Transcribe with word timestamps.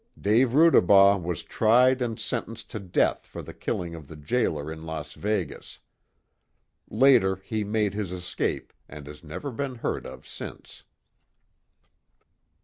Dave 0.19 0.55
Rudebaugh 0.55 1.21
was 1.21 1.43
tried 1.43 2.01
and 2.01 2.19
sentenced 2.19 2.71
to 2.71 2.79
death 2.79 3.23
for 3.23 3.43
the 3.43 3.53
killing 3.53 3.93
of 3.93 4.07
the 4.07 4.15
jailer 4.15 4.71
in 4.73 4.83
Las 4.83 5.13
Vegas. 5.13 5.77
Later 6.89 7.35
he 7.35 7.63
made 7.63 7.93
his 7.93 8.11
escape 8.11 8.73
and 8.89 9.05
has 9.05 9.23
never 9.23 9.51
been 9.51 9.75
heard 9.75 10.07
of 10.07 10.27
since. 10.27 10.85